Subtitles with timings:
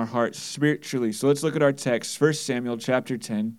[0.00, 1.12] our hearts spiritually.
[1.12, 3.58] So let's look at our text, 1 Samuel chapter 10,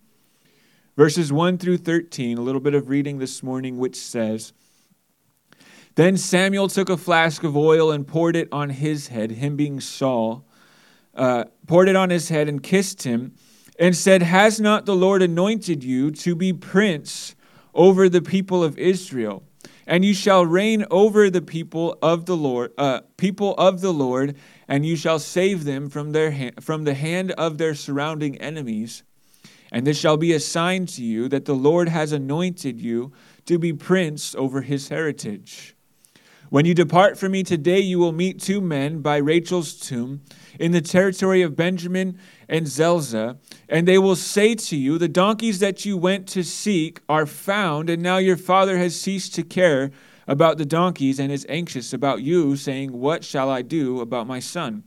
[0.97, 4.51] verses 1 through 13, a little bit of reading this morning, which says,
[5.93, 9.79] Then Samuel took a flask of oil and poured it on his head, him being
[9.79, 10.43] Saul,
[11.13, 13.35] uh, poured it on his head and kissed him,
[13.77, 17.35] and said, Has not the Lord anointed you to be prince
[17.75, 19.43] over the people of Israel?
[19.87, 24.37] and you shall reign over the people of the Lord, uh, people of the Lord,
[24.71, 29.03] and you shall save them from their ha- from the hand of their surrounding enemies.
[29.69, 33.11] And this shall be a sign to you that the Lord has anointed you
[33.47, 35.75] to be prince over his heritage.
[36.49, 40.21] When you depart from me today, you will meet two men by Rachel's tomb
[40.57, 42.17] in the territory of Benjamin
[42.47, 47.01] and Zelzah, and they will say to you, The donkeys that you went to seek
[47.09, 49.91] are found, and now your father has ceased to care
[50.31, 54.39] about the donkeys and is anxious about you, saying, What shall I do about my
[54.39, 54.83] son?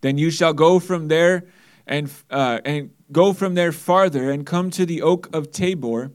[0.00, 1.46] Then you shall go from there
[1.86, 6.12] and, uh, and go from there farther and come to the oak of Tabor.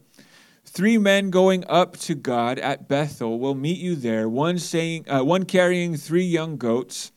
[0.65, 5.23] Three men going up to God at Bethel will meet you there, one saying, uh,
[5.23, 7.11] one carrying three young goats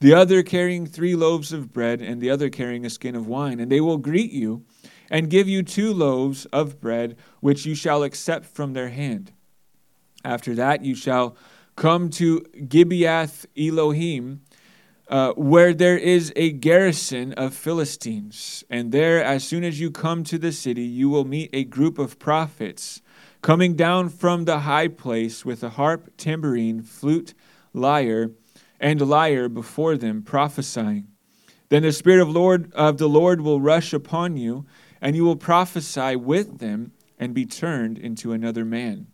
[0.00, 3.58] the other carrying three loaves of bread, and the other carrying a skin of wine.
[3.58, 4.64] And they will greet you
[5.10, 9.32] and give you two loaves of bread, which you shall accept from their hand.
[10.24, 11.36] After that, you shall
[11.76, 14.40] come to Gibeath Elohim,
[15.08, 18.64] uh, where there is a garrison of Philistines.
[18.70, 21.98] And there, as soon as you come to the city, you will meet a group
[21.98, 23.02] of prophets
[23.42, 27.34] coming down from the high place with a harp, tambourine, flute,
[27.74, 28.30] lyre
[28.80, 31.08] and lyre before them, prophesying.
[31.68, 34.66] Then the Spirit of, Lord, of the Lord will rush upon you,
[35.00, 39.08] and you will prophesy with them and be turned into another man.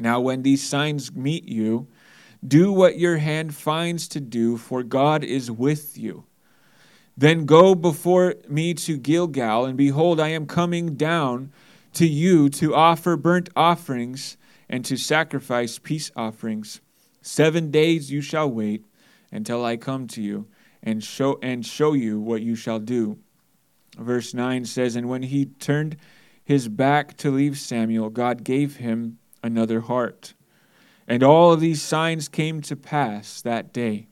[0.00, 1.86] Now, when these signs meet you,
[2.46, 6.24] do what your hand finds to do, for God is with you.
[7.16, 11.52] Then go before me to Gilgal, and behold, I am coming down
[11.92, 14.38] to you to offer burnt offerings
[14.70, 16.80] and to sacrifice peace offerings.
[17.20, 18.86] Seven days you shall wait
[19.30, 20.46] until I come to you
[20.82, 23.18] and show and show you what you shall do.
[23.98, 25.98] Verse 9 says, And when he turned
[26.42, 30.34] his back to leave Samuel, God gave him another heart.
[31.06, 34.06] And all of these signs came to pass that day.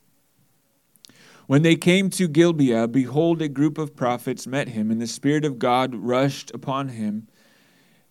[1.47, 5.44] When they came to Gibeah, behold, a group of prophets met him, and the Spirit
[5.44, 7.28] of God rushed upon him,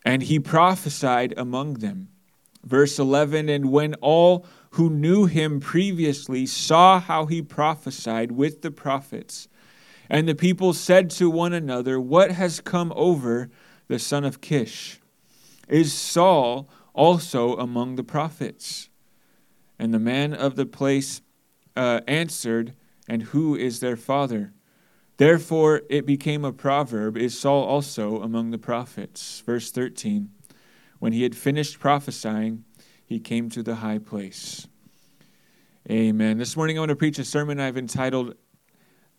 [0.04, 2.10] and he prophesied among them.
[2.64, 8.72] Verse 11 And when all who knew him previously saw how he prophesied with the
[8.72, 9.48] prophets.
[10.10, 13.50] And the people said to one another, What has come over
[13.88, 15.00] the son of Kish?
[15.68, 18.90] Is Saul also among the prophets?
[19.80, 21.22] And the man of the place
[21.76, 22.74] uh, answered,
[23.08, 24.54] And who is their father?
[25.18, 29.42] Therefore it became a proverb Is Saul also among the prophets?
[29.46, 30.30] Verse 13
[31.00, 32.66] When he had finished prophesying,
[33.06, 34.68] he came to the high place.
[35.90, 36.38] Amen.
[36.38, 38.36] This morning I want to preach a sermon I've entitled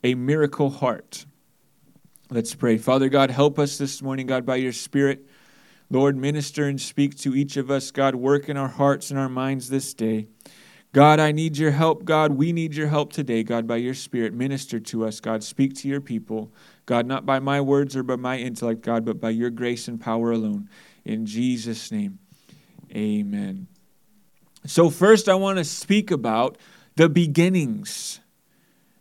[0.05, 1.25] A Miracle Heart.
[2.31, 2.77] Let's pray.
[2.77, 5.27] Father God, help us this morning, God, by your Spirit.
[5.91, 7.91] Lord, minister and speak to each of us.
[7.91, 10.29] God, work in our hearts and our minds this day.
[10.93, 12.05] God, I need your help.
[12.05, 13.43] God, we need your help today.
[13.43, 15.21] God, by your Spirit, minister to us.
[15.21, 16.53] God, speak to your people.
[16.87, 20.01] God, not by my words or by my intellect, God, but by your grace and
[20.01, 20.69] power alone.
[21.05, 22.19] In Jesus' name,
[22.95, 23.67] amen.
[24.67, 26.59] So, first, I want to speak about
[26.97, 28.21] the beginnings.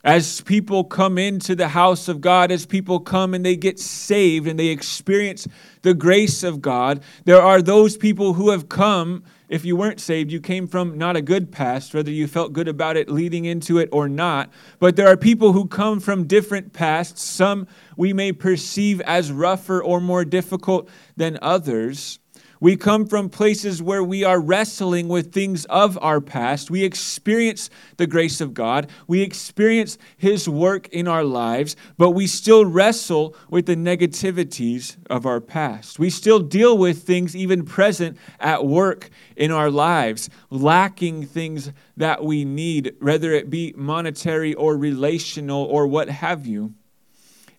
[0.04, 4.48] As people come into the house of God, as people come and they get saved
[4.48, 5.48] and they experience
[5.82, 9.24] the grace of God, there are those people who have come.
[9.50, 12.68] If you weren't saved, you came from not a good past, whether you felt good
[12.68, 14.50] about it leading into it or not.
[14.80, 17.24] But there are people who come from different pasts.
[17.24, 22.20] Some we may perceive as rougher or more difficult than others.
[22.60, 26.72] We come from places where we are wrestling with things of our past.
[26.72, 28.90] We experience the grace of God.
[29.08, 35.26] We experience His work in our lives, but we still wrestle with the negativities of
[35.26, 36.00] our past.
[36.00, 42.24] We still deal with things even present at work in our lives, lacking things that
[42.24, 46.74] we need, whether it be monetary or relational or what have you.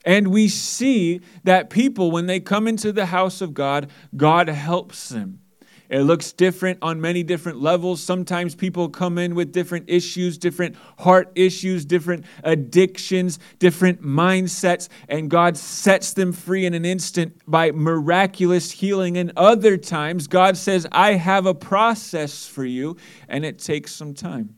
[0.09, 5.11] And we see that people, when they come into the house of God, God helps
[5.11, 5.41] them.
[5.91, 8.03] It looks different on many different levels.
[8.03, 15.29] Sometimes people come in with different issues, different heart issues, different addictions, different mindsets, and
[15.29, 19.19] God sets them free in an instant by miraculous healing.
[19.19, 22.97] And other times, God says, I have a process for you,
[23.29, 24.58] and it takes some time.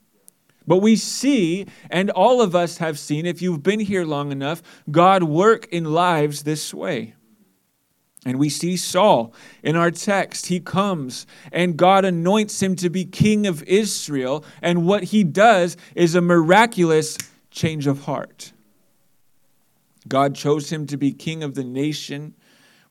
[0.67, 4.63] But we see, and all of us have seen, if you've been here long enough,
[4.91, 7.15] God work in lives this way.
[8.27, 10.47] And we see Saul in our text.
[10.47, 14.45] He comes and God anoints him to be king of Israel.
[14.61, 17.17] And what he does is a miraculous
[17.51, 18.53] change of heart.
[20.07, 22.35] God chose him to be king of the nation.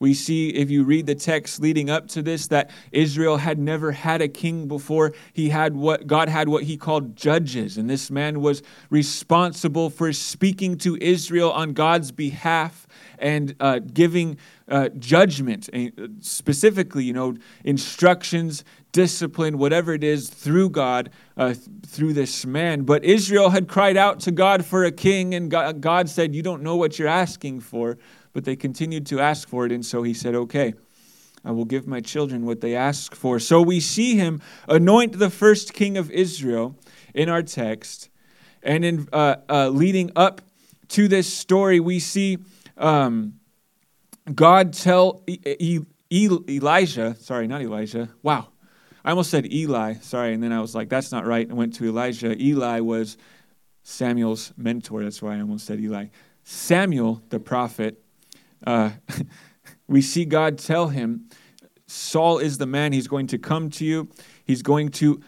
[0.02, 3.92] We see, if you read the text leading up to this, that Israel had never
[3.92, 5.12] had a king before.
[5.34, 10.14] He had what God had what he called judges, and this man was responsible for
[10.14, 12.88] speaking to Israel on God's behalf
[13.18, 14.38] and uh, giving
[14.70, 15.90] uh, judgment, uh,
[16.22, 17.36] specifically, you know,
[17.66, 18.64] instructions,
[18.94, 21.54] discipline, whatever it is, through God, uh,
[21.86, 22.84] through this man.
[22.84, 26.42] But Israel had cried out to God for a king, and God, God said, You
[26.42, 27.98] don't know what you're asking for
[28.34, 29.72] but they continued to ask for it.
[29.72, 30.74] And so he said, Okay,
[31.44, 33.40] I will give my children what they ask for.
[33.40, 36.76] So we see him anoint the first king of Israel
[37.14, 38.10] in our text.
[38.62, 40.42] And in uh, uh, leading up
[40.90, 42.40] to this story, we see
[42.78, 43.40] um,
[44.34, 45.80] God tell e- e-
[46.10, 48.10] e- Elijah, sorry, not Elijah.
[48.22, 48.50] Wow.
[49.04, 51.50] I almost said Eli, sorry, and then I was like, that's not right.
[51.50, 52.40] I went to Elijah.
[52.42, 53.18] Eli was
[53.84, 55.04] Samuel's mentor.
[55.04, 56.08] That's why I almost said Eli.
[56.44, 58.04] Samuel, the prophet,
[58.66, 58.92] uh,
[59.88, 61.30] we see God tell him,
[61.88, 62.94] Saul is the man.
[62.94, 64.10] He's going to come to you.
[64.46, 65.22] He's going to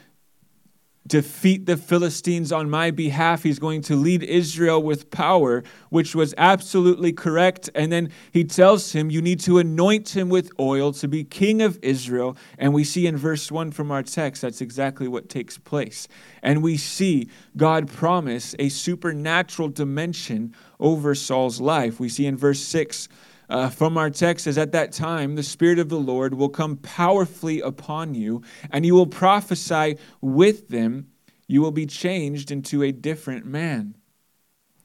[1.08, 3.44] defeat the Philistines on my behalf.
[3.44, 7.70] He's going to lead Israel with power, which was absolutely correct.
[7.74, 11.62] And then he tells him, You need to anoint him with oil to be king
[11.62, 12.38] of Israel.
[12.58, 16.08] And we see in verse 1 from our text, that's exactly what takes place.
[16.44, 22.00] And we see God promise a supernatural dimension over Saul's life.
[22.00, 23.08] We see in verse 6
[23.52, 26.78] uh, from our text is at that time the Spirit of the Lord will come
[26.78, 31.08] powerfully upon you, and you will prophesy with them.
[31.48, 33.96] You will be changed into a different man.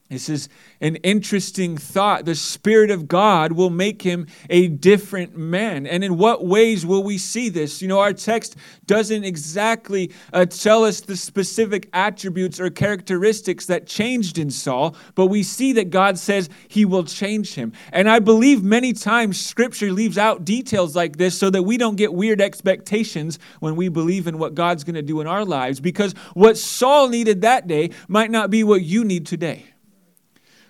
[0.09, 0.47] This is
[0.79, 2.23] an interesting thought.
[2.23, 5.85] The Spirit of God will make him a different man.
[5.85, 7.81] And in what ways will we see this?
[7.81, 8.55] You know, our text
[8.85, 15.25] doesn't exactly uh, tell us the specific attributes or characteristics that changed in Saul, but
[15.25, 17.73] we see that God says he will change him.
[17.91, 21.97] And I believe many times Scripture leaves out details like this so that we don't
[21.97, 25.81] get weird expectations when we believe in what God's going to do in our lives,
[25.81, 29.65] because what Saul needed that day might not be what you need today.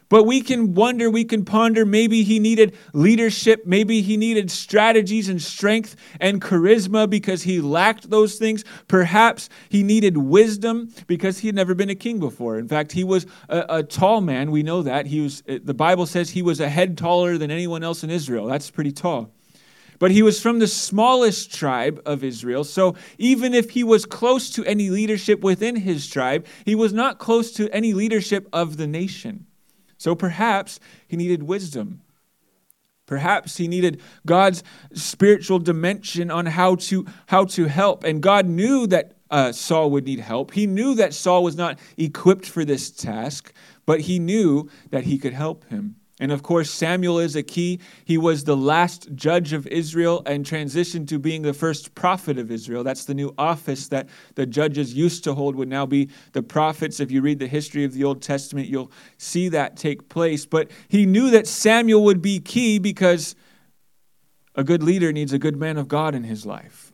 [0.09, 5.27] But we can wonder, we can ponder, maybe he needed leadership, maybe he needed strategies
[5.27, 8.63] and strength and charisma because he lacked those things.
[8.87, 12.57] Perhaps he needed wisdom because he had never been a king before.
[12.57, 14.51] In fact, he was a, a tall man.
[14.51, 15.07] We know that.
[15.07, 18.47] He was, the Bible says he was a head taller than anyone else in Israel.
[18.47, 19.33] That's pretty tall.
[19.99, 22.63] But he was from the smallest tribe of Israel.
[22.63, 27.17] So even if he was close to any leadership within his tribe, he was not
[27.17, 29.46] close to any leadership of the nation.
[29.97, 32.01] So perhaps he needed wisdom.
[33.05, 34.63] Perhaps he needed God's
[34.93, 38.03] spiritual dimension on how to, how to help.
[38.03, 40.51] And God knew that uh, Saul would need help.
[40.53, 43.53] He knew that Saul was not equipped for this task,
[43.85, 45.95] but he knew that he could help him.
[46.19, 47.79] And of course, Samuel is a key.
[48.03, 52.49] He was the last judge of Israel and transitioned to being the first prophet of
[52.49, 52.83] Israel.
[52.83, 56.99] That's the new office that the judges used to hold, would now be the prophets.
[56.99, 60.45] If you read the history of the Old Testament, you'll see that take place.
[60.47, 63.35] But he knew that Samuel would be key because
[64.55, 66.86] a good leader needs a good man of God in his life.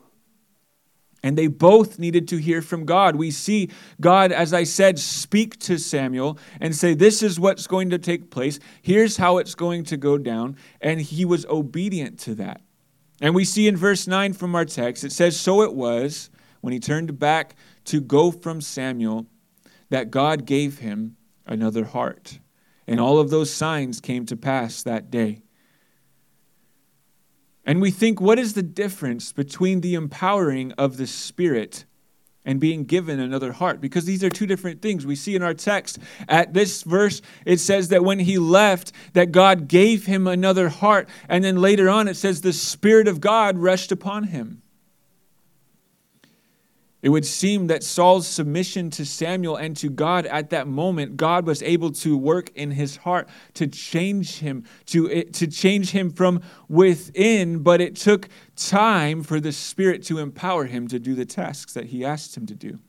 [1.23, 3.15] And they both needed to hear from God.
[3.15, 3.69] We see
[4.01, 8.29] God, as I said, speak to Samuel and say, This is what's going to take
[8.29, 8.59] place.
[8.81, 10.57] Here's how it's going to go down.
[10.81, 12.61] And he was obedient to that.
[13.21, 16.73] And we see in verse 9 from our text, it says, So it was when
[16.73, 19.25] he turned back to go from Samuel
[19.89, 21.15] that God gave him
[21.45, 22.39] another heart.
[22.87, 25.42] And all of those signs came to pass that day.
[27.65, 31.85] And we think, what is the difference between the empowering of the Spirit
[32.45, 33.79] and being given another heart?
[33.79, 35.05] Because these are two different things.
[35.05, 39.31] We see in our text at this verse, it says that when he left, that
[39.31, 41.07] God gave him another heart.
[41.29, 44.62] And then later on, it says the Spirit of God rushed upon him.
[47.03, 51.45] It would seem that Saul's submission to Samuel and to God at that moment, God
[51.45, 56.41] was able to work in his heart to change him, to, to change him from
[56.69, 61.73] within, but it took time for the Spirit to empower him to do the tasks
[61.73, 62.79] that he asked him to do.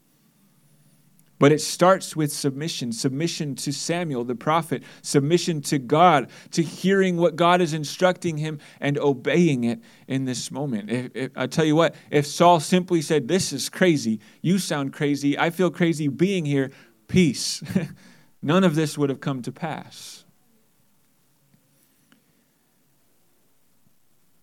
[1.38, 7.16] But it starts with submission submission to Samuel, the prophet, submission to God, to hearing
[7.16, 10.90] what God is instructing him and obeying it in this moment.
[10.90, 14.92] If, if, I tell you what, if Saul simply said, This is crazy, you sound
[14.92, 16.70] crazy, I feel crazy being here,
[17.08, 17.62] peace.
[18.42, 20.24] None of this would have come to pass.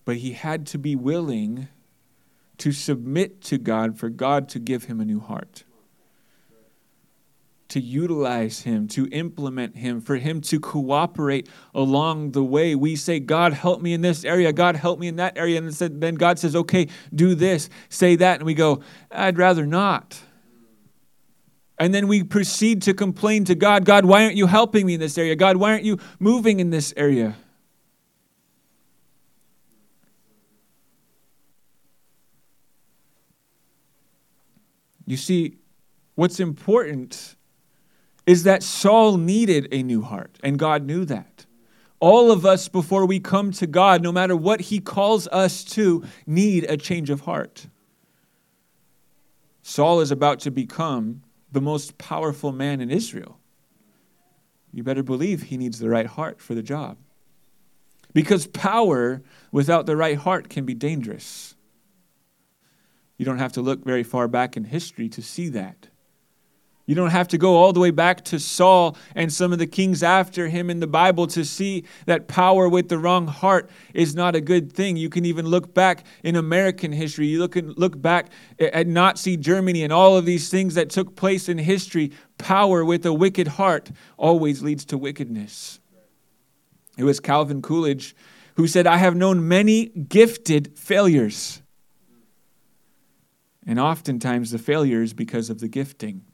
[0.04, 1.68] But he had to be willing
[2.58, 5.64] to submit to God for God to give him a new heart
[7.72, 12.74] to utilize him, to implement him, for him to cooperate along the way.
[12.74, 14.52] We say, God, help me in this area.
[14.52, 15.56] God, help me in that area.
[15.56, 18.40] And then God says, okay, do this, say that.
[18.40, 20.20] And we go, I'd rather not.
[21.78, 25.00] And then we proceed to complain to God God, why aren't you helping me in
[25.00, 25.34] this area?
[25.34, 27.36] God, why aren't you moving in this area?
[35.06, 35.56] You see,
[36.16, 37.36] what's important
[38.26, 41.46] is that Saul needed a new heart, and God knew that.
[42.00, 46.04] All of us, before we come to God, no matter what He calls us to,
[46.26, 47.66] need a change of heart.
[49.62, 53.38] Saul is about to become the most powerful man in Israel.
[54.72, 56.96] You better believe he needs the right heart for the job.
[58.14, 61.54] Because power without the right heart can be dangerous.
[63.18, 65.88] You don't have to look very far back in history to see that.
[66.92, 69.66] You don't have to go all the way back to Saul and some of the
[69.66, 74.14] kings after him in the Bible to see that power with the wrong heart is
[74.14, 74.98] not a good thing.
[74.98, 77.28] You can even look back in American history.
[77.28, 78.28] You look, look back
[78.60, 82.12] at Nazi Germany and all of these things that took place in history.
[82.36, 85.80] Power with a wicked heart always leads to wickedness.
[86.98, 88.14] It was Calvin Coolidge
[88.56, 91.62] who said, I have known many gifted failures.
[93.66, 96.26] And oftentimes the failure is because of the gifting.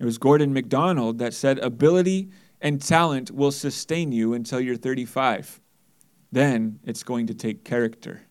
[0.00, 5.60] It was Gordon MacDonald that said, Ability and talent will sustain you until you're 35.
[6.30, 8.22] Then it's going to take character.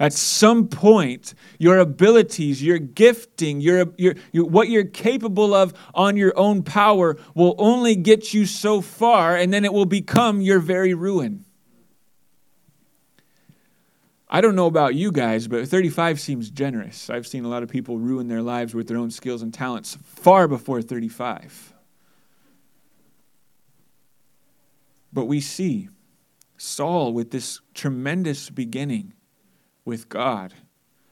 [0.00, 6.16] At some point, your abilities, your gifting, your, your, your, what you're capable of on
[6.16, 10.58] your own power will only get you so far, and then it will become your
[10.58, 11.44] very ruin.
[14.34, 17.08] I don't know about you guys, but 35 seems generous.
[17.08, 19.96] I've seen a lot of people ruin their lives with their own skills and talents
[20.02, 21.72] far before 35.
[25.12, 25.88] But we see
[26.56, 29.12] Saul with this tremendous beginning
[29.84, 30.52] with God,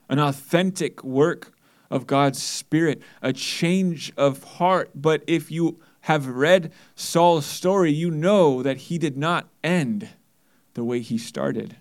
[0.09, 1.53] an authentic work
[1.89, 4.89] of God's Spirit, a change of heart.
[4.95, 10.09] But if you have read Saul's story, you know that he did not end
[10.73, 11.77] the way he started.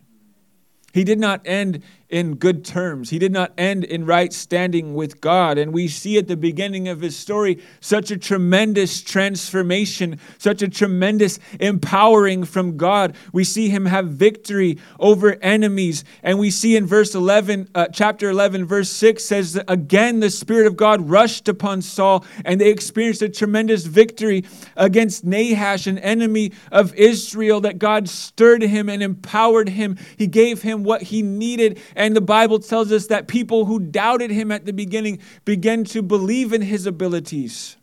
[0.93, 1.83] He did not end
[2.13, 3.09] in good terms.
[3.09, 5.57] He did not end in right standing with God.
[5.57, 10.69] And we see at the beginning of his story such a tremendous transformation, such a
[10.69, 13.17] tremendous empowering from God.
[13.33, 16.05] We see him have victory over enemies.
[16.23, 20.67] And we see in verse 11, uh, chapter 11, verse 6 says again the Spirit
[20.67, 24.45] of God rushed upon Saul and they experienced a tremendous victory
[24.77, 29.97] against Nahash, an enemy of Israel, that God stirred him and empowered him.
[30.19, 34.33] He gave him what he needed and the Bible tells us that people who doubted
[34.33, 37.77] him at the beginning began to believe in his abilities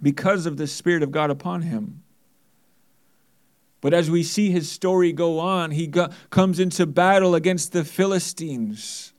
[0.00, 2.02] because of the Spirit of God upon him.
[3.82, 7.84] But as we see his story go on, he go, comes into battle against the
[7.84, 9.11] Philistines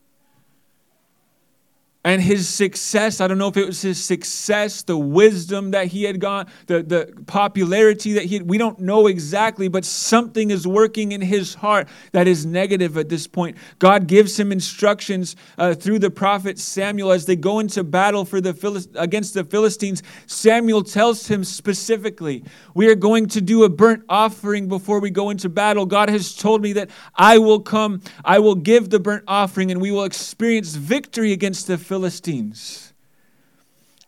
[2.04, 6.04] and his success i don't know if it was his success the wisdom that he
[6.04, 10.66] had gone the, the popularity that he had, we don't know exactly but something is
[10.66, 13.56] working in his heart that is negative at this point.
[13.78, 18.40] God gives him instructions uh, through the prophet samuel as they go into battle for
[18.40, 20.02] the Philist- against the philistines.
[20.26, 22.44] Samuel tells him specifically
[22.74, 25.86] we are going to do a burnt offering before we go into battle.
[25.86, 29.80] God has told me that i will come i will give the burnt offering and
[29.80, 32.92] we will experience victory against the philistines Philistines.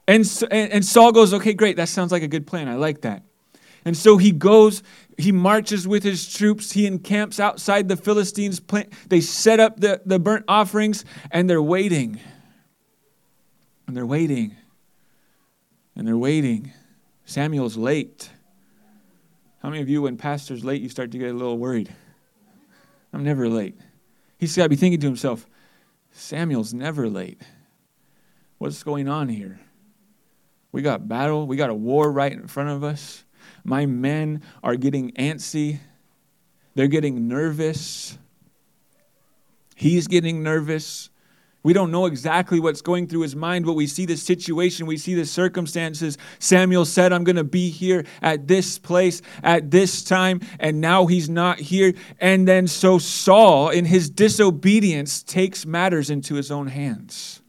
[0.09, 2.67] And, and Saul goes, okay, great, that sounds like a good plan.
[2.67, 3.23] I like that.
[3.85, 4.83] And so he goes,
[5.17, 8.61] he marches with his troops, he encamps outside the Philistines.
[9.07, 12.19] They set up the, the burnt offerings, and they're waiting.
[13.87, 14.57] And they're waiting.
[15.95, 16.73] And they're waiting.
[17.25, 18.31] Samuel's late.
[19.63, 21.95] How many of you, when pastor's late, you start to get a little worried?
[23.13, 23.79] I'm never late.
[24.39, 25.47] He's got to be thinking to himself,
[26.11, 27.41] Samuel's never late.
[28.59, 29.61] What's going on here?
[30.73, 33.25] We got battle, we got a war right in front of us.
[33.65, 35.81] My men are getting antsy,
[36.75, 38.19] they're getting nervous.
[39.75, 41.11] He's getting nervous.
[41.63, 44.97] We don't know exactly what's going through his mind, but we see the situation, we
[44.97, 46.17] see the circumstances.
[46.39, 51.07] Samuel said, I'm going to be here at this place at this time, and now
[51.07, 51.93] he's not here.
[52.21, 57.43] And then so Saul, in his disobedience, takes matters into his own hands.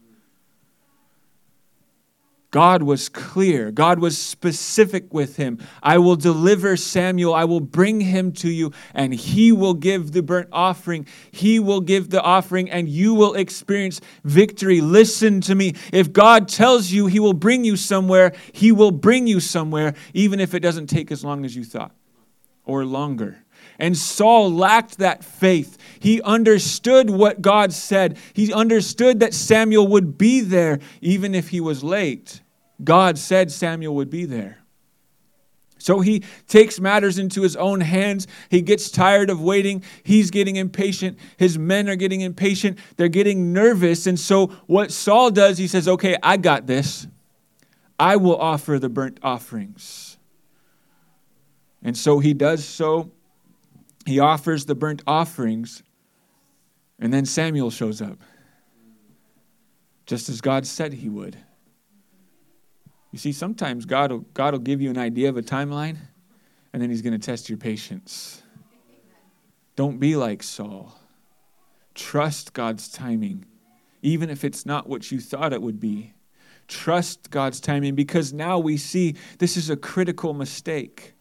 [2.50, 3.70] God was clear.
[3.70, 5.58] God was specific with him.
[5.82, 7.34] I will deliver Samuel.
[7.34, 11.06] I will bring him to you, and he will give the burnt offering.
[11.30, 14.80] He will give the offering, and you will experience victory.
[14.80, 15.74] Listen to me.
[15.92, 20.40] If God tells you he will bring you somewhere, he will bring you somewhere, even
[20.40, 21.94] if it doesn't take as long as you thought
[22.64, 23.44] or longer.
[23.78, 25.78] And Saul lacked that faith.
[26.00, 28.18] He understood what God said.
[28.32, 32.40] He understood that Samuel would be there even if he was late.
[32.82, 34.58] God said Samuel would be there.
[35.78, 38.26] So he takes matters into his own hands.
[38.50, 39.84] He gets tired of waiting.
[40.02, 41.18] He's getting impatient.
[41.36, 42.78] His men are getting impatient.
[42.96, 44.08] They're getting nervous.
[44.08, 47.06] And so what Saul does, he says, Okay, I got this.
[47.98, 50.18] I will offer the burnt offerings.
[51.82, 53.12] And so he does so
[54.08, 55.82] he offers the burnt offerings,
[56.98, 58.18] and then Samuel shows up,
[60.06, 61.36] just as God said he would.
[63.12, 65.98] You see, sometimes God will, God will give you an idea of a timeline,
[66.72, 68.42] and then he's going to test your patience.
[69.76, 70.98] Don't be like Saul.
[71.94, 73.44] Trust God's timing,
[74.00, 76.14] even if it's not what you thought it would be.
[76.66, 81.12] Trust God's timing because now we see this is a critical mistake.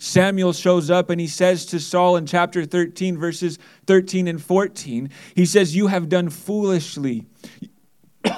[0.00, 5.10] Samuel shows up and he says to Saul in chapter 13, verses 13 and 14,
[5.36, 7.26] he says, You have done foolishly.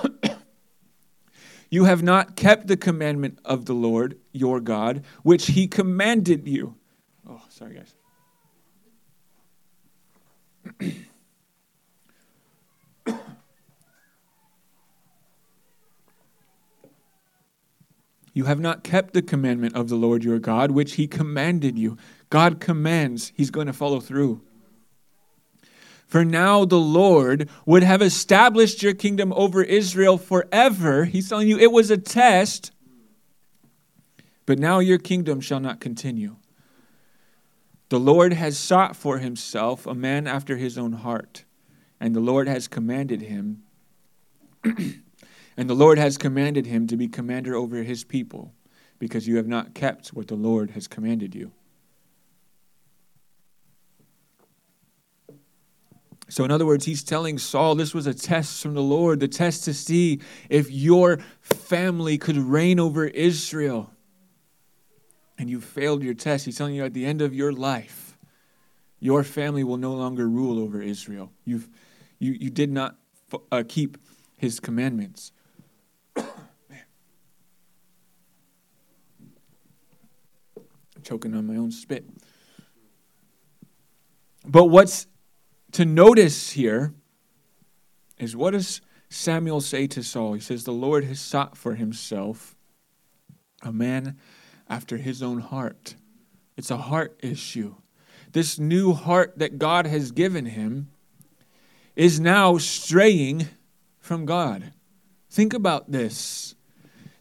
[1.71, 6.75] you have not kept the commandment of the Lord your God, which he commanded you.
[7.31, 7.81] Oh, sorry,
[10.81, 11.01] guys.
[18.33, 21.97] You have not kept the commandment of the Lord your God, which he commanded you.
[22.31, 24.41] God commands, he's going to follow through.
[26.07, 31.07] For now the Lord would have established your kingdom over Israel forever.
[31.07, 32.71] He's telling you it was a test,
[34.45, 36.37] but now your kingdom shall not continue.
[37.89, 41.45] The Lord has sought for himself a man after his own heart,
[42.01, 43.63] and the Lord has commanded him
[45.57, 48.53] And the Lord has commanded him to be commander over his people,
[48.99, 51.53] because you have not kept what the Lord has commanded you.
[56.29, 59.29] So, in other words, he's telling Saul this was a test from the Lord, the
[59.29, 63.91] test to see if your family could reign over Israel.
[65.37, 66.47] And you failed your test.
[66.47, 68.17] He's telling you at the end of your life,
[68.99, 71.31] your family will no longer rule over Israel.
[71.45, 71.69] You've,
[72.19, 72.97] you, you did not
[73.51, 73.99] uh, keep
[74.39, 75.33] his commandments.
[81.13, 82.07] Choking on my own spit.
[84.47, 85.07] But what's
[85.73, 86.95] to notice here
[88.19, 90.33] is what does Samuel say to Saul?
[90.33, 92.57] He says, The Lord has sought for himself
[93.63, 94.17] a man
[94.71, 95.97] after his own heart.
[96.57, 97.75] It's a heart issue.
[98.33, 100.89] This new heart that God has given him
[101.95, 103.49] is now straying
[104.01, 104.73] from God.
[105.29, 106.55] Think about this.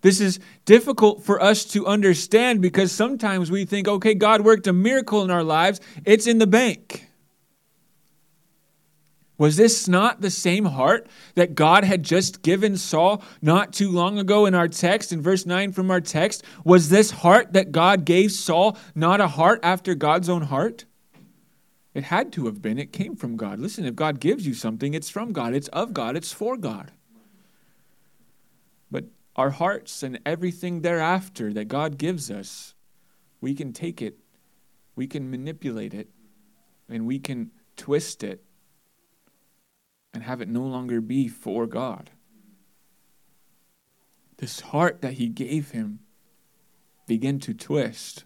[0.01, 4.73] This is difficult for us to understand because sometimes we think, okay, God worked a
[4.73, 7.07] miracle in our lives, it's in the bank.
[9.37, 14.19] Was this not the same heart that God had just given Saul not too long
[14.19, 16.43] ago in our text, in verse 9 from our text?
[16.63, 20.85] Was this heart that God gave Saul not a heart after God's own heart?
[21.95, 22.77] It had to have been.
[22.77, 23.59] It came from God.
[23.59, 26.91] Listen, if God gives you something, it's from God, it's of God, it's for God
[29.35, 32.73] our hearts and everything thereafter that God gives us,
[33.39, 34.19] we can take it,
[34.95, 36.09] we can manipulate it,
[36.89, 38.43] and we can twist it
[40.13, 42.11] and have it no longer be for God.
[44.37, 45.99] This heart that He gave him
[47.07, 48.25] began to twist.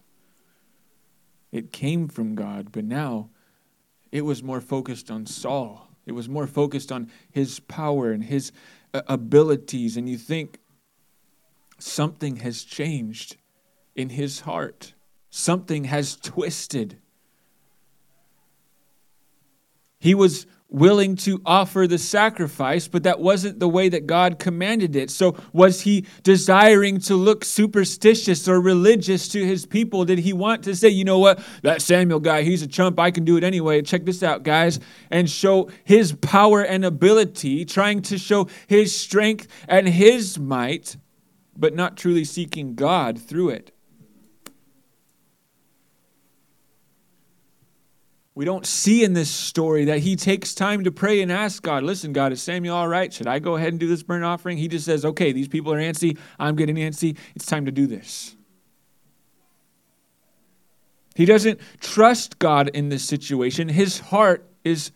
[1.52, 3.30] It came from God, but now
[4.10, 5.88] it was more focused on Saul.
[6.06, 8.52] It was more focused on his power and his
[8.94, 9.96] uh, abilities.
[9.96, 10.58] And you think,
[11.78, 13.36] something has changed
[13.94, 14.94] in his heart.
[15.30, 16.98] Something has twisted.
[19.98, 24.96] He was willing to offer the sacrifice, but that wasn't the way that God commanded
[24.96, 25.10] it.
[25.10, 30.04] So, was he desiring to look superstitious or religious to his people?
[30.04, 33.10] Did he want to say, you know what, that Samuel guy, he's a chump, I
[33.10, 33.82] can do it anyway.
[33.82, 39.48] Check this out, guys, and show his power and ability, trying to show his strength
[39.68, 40.96] and his might?
[41.56, 43.72] But not truly seeking God through it.
[48.34, 51.82] We don't see in this story that he takes time to pray and ask God,
[51.82, 53.10] listen, God, is Samuel all right?
[53.10, 54.58] Should I go ahead and do this burnt offering?
[54.58, 56.18] He just says, okay, these people are antsy.
[56.38, 57.16] I'm getting antsy.
[57.34, 58.36] It's time to do this.
[61.14, 63.70] He doesn't trust God in this situation.
[63.70, 64.90] His heart is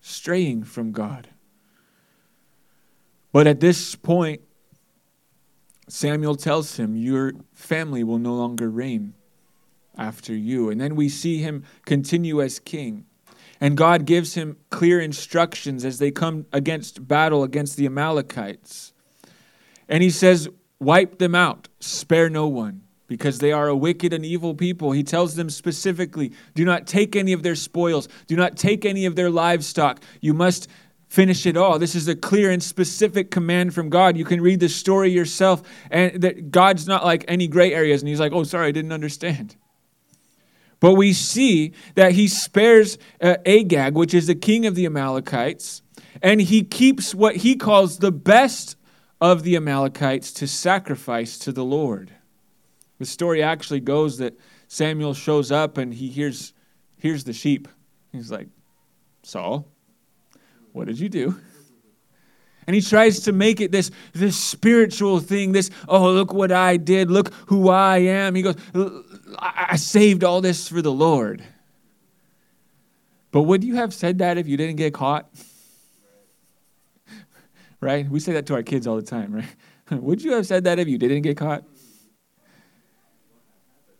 [0.00, 1.28] straying from God.
[3.30, 4.40] But at this point,
[5.88, 9.14] Samuel tells him, Your family will no longer reign
[9.96, 10.70] after you.
[10.70, 13.04] And then we see him continue as king.
[13.60, 18.92] And God gives him clear instructions as they come against battle against the Amalekites.
[19.88, 20.48] And he says,
[20.80, 24.92] Wipe them out, spare no one, because they are a wicked and evil people.
[24.92, 29.04] He tells them specifically, Do not take any of their spoils, do not take any
[29.06, 30.00] of their livestock.
[30.20, 30.68] You must
[31.08, 31.78] finish it all.
[31.78, 34.16] This is a clear and specific command from God.
[34.16, 38.08] You can read the story yourself, and that God's not like any gray areas, and
[38.08, 39.56] He's like, Oh, sorry, I didn't understand.
[40.80, 45.82] But we see that he spares uh, Agag, which is the king of the Amalekites,
[46.22, 48.76] and he keeps what he calls the best
[49.20, 52.12] of the Amalekites to sacrifice to the Lord.
[52.98, 56.52] The story actually goes that Samuel shows up and he hears,
[56.96, 57.66] hears the sheep.
[58.12, 58.48] He's like,
[59.22, 59.68] Saul,
[60.72, 61.38] what did you do?
[62.66, 66.76] And he tries to make it this, this spiritual thing, this, oh, look what I
[66.76, 68.34] did, look who I am.
[68.34, 68.56] He goes,
[69.38, 71.42] I saved all this for the Lord.
[73.30, 75.30] But would you have said that if you didn't get caught?
[77.80, 78.10] Right?
[78.10, 79.46] We say that to our kids all the time, right?
[80.02, 81.62] Would you have said that if you didn't get caught?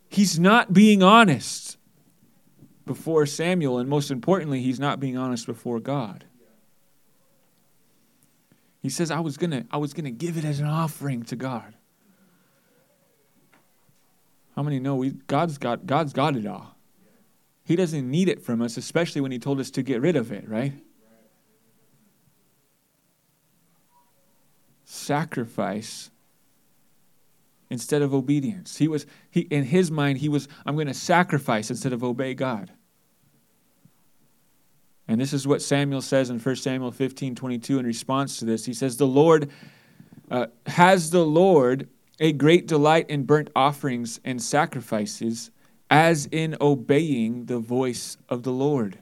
[0.09, 1.77] He's not being honest
[2.85, 6.25] before Samuel, and most importantly, he's not being honest before God.
[8.81, 11.75] He says, I was gonna, I was gonna give it as an offering to God.
[14.55, 16.77] How many know we God's got God's got it all?
[17.65, 20.33] He doesn't need it from us, especially when he told us to get rid of
[20.33, 20.73] it, right?
[24.85, 26.11] Sacrifice
[27.71, 28.79] instead of obedience.
[28.79, 32.35] He was he in his mind he was I'm going to sacrifice instead of obey
[32.35, 32.73] God.
[35.09, 38.67] And this is what Samuel says in 1 Samuel 15 22 in response to this.
[38.67, 39.51] He says, The Lord,
[40.31, 41.89] uh, has the Lord
[42.21, 45.51] a great delight in burnt offerings and sacrifices,
[45.91, 48.99] as in obeying the voice of the Lord.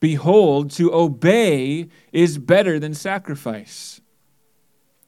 [0.00, 4.02] Behold, to obey is better than sacrifice,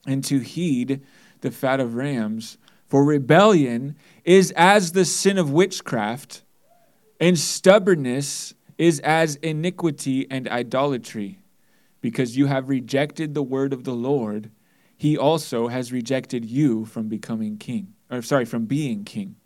[0.06, 1.02] and to heed
[1.42, 2.56] the fat of rams.
[2.86, 6.42] For rebellion is as the sin of witchcraft,
[7.20, 11.40] and stubbornness is as iniquity and idolatry,
[12.00, 14.50] because you have rejected the word of the Lord
[14.96, 19.36] he also has rejected you from becoming king, or sorry, from being king.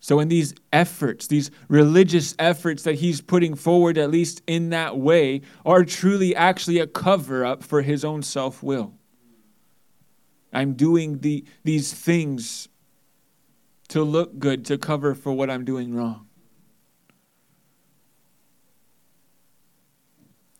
[0.00, 4.96] So, in these efforts, these religious efforts that he's putting forward, at least in that
[4.96, 8.94] way, are truly actually a cover up for his own self will.
[10.52, 12.68] I'm doing the, these things
[13.88, 16.27] to look good, to cover for what I'm doing wrong.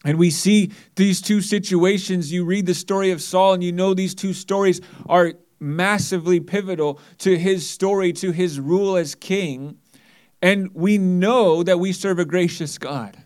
[0.09, 2.33] And we see these two situations.
[2.33, 6.99] You read the story of Saul, and you know these two stories are massively pivotal
[7.19, 9.77] to his story, to his rule as king.
[10.41, 13.23] And we know that we serve a gracious God.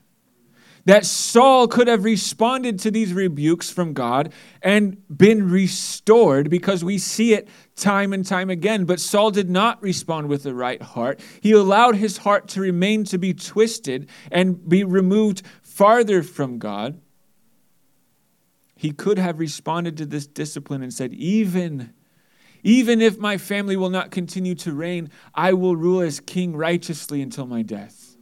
[0.84, 6.98] That Saul could have responded to these rebukes from God and been restored because we
[6.98, 8.84] see it time and time again.
[8.84, 11.20] But Saul did not respond with the right heart.
[11.40, 17.00] He allowed his heart to remain to be twisted and be removed farther from God,
[18.76, 21.94] he could have responded to this discipline and said, Even,
[22.62, 27.22] even if my family will not continue to reign, I will rule as king righteously
[27.22, 28.16] until my death.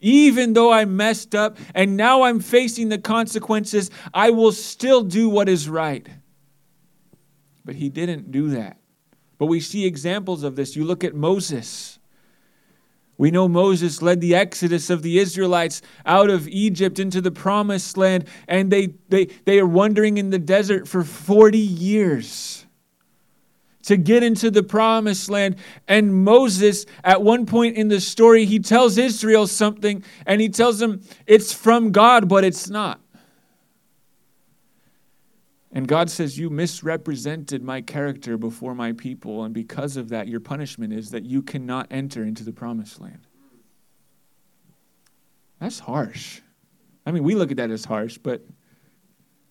[0.00, 5.28] Even though I messed up and now I'm facing the consequences, I will still do
[5.30, 6.06] what is right.
[7.64, 8.76] But he didn't do that.
[9.38, 10.76] But we see examples of this.
[10.76, 11.95] You look at Moses.
[13.18, 17.96] We know Moses led the exodus of the Israelites out of Egypt into the promised
[17.96, 22.66] land, and they, they, they are wandering in the desert for 40 years
[23.84, 25.56] to get into the promised land.
[25.88, 30.78] And Moses, at one point in the story, he tells Israel something, and he tells
[30.78, 33.00] them it's from God, but it's not.
[35.72, 40.40] And God says, You misrepresented my character before my people, and because of that, your
[40.40, 43.26] punishment is that you cannot enter into the promised land.
[45.60, 46.40] That's harsh.
[47.04, 48.44] I mean, we look at that as harsh, but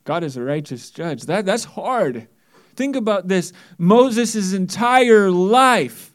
[0.04, 1.24] God is a righteous judge.
[1.24, 2.28] That, that's hard.
[2.76, 6.15] Think about this Moses' entire life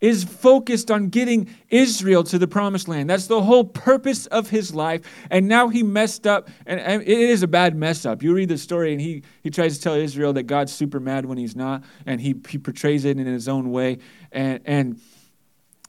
[0.00, 3.10] is focused on getting Israel to the promised land.
[3.10, 5.02] That's the whole purpose of his life.
[5.30, 8.22] And now he messed up, and, and, it is a bad mess up.
[8.22, 11.26] You read the story, and he, he tries to tell Israel that God's super mad
[11.26, 13.98] when he's not, and he, he portrays it in his own way.
[14.32, 15.00] And, and,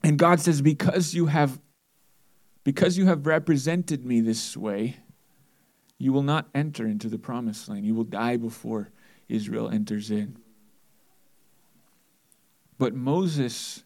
[0.04, 1.60] and God says, Because you have
[2.63, 4.97] because you have represented me this way,
[5.97, 7.86] you will not enter into the promised land.
[7.86, 8.91] You will die before
[9.28, 10.38] Israel enters in.
[12.78, 13.84] But Moses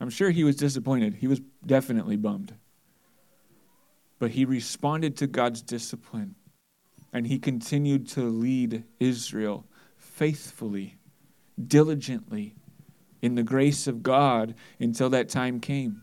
[0.00, 1.14] I'm sure he was disappointed.
[1.14, 2.54] He was definitely bummed.
[4.18, 6.34] But he responded to God's discipline
[7.12, 10.98] and he continued to lead Israel faithfully,
[11.66, 12.54] diligently,
[13.22, 16.02] in the grace of God until that time came.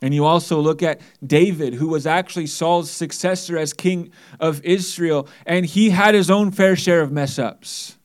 [0.00, 5.28] And you also look at David, who was actually Saul's successor as king of Israel,
[5.44, 7.97] and he had his own fair share of mess ups.